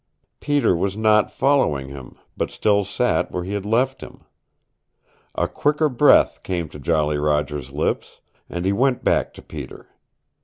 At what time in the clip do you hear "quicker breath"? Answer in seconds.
5.47-6.41